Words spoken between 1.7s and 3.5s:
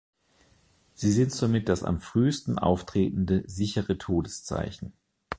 am frühesten auftretende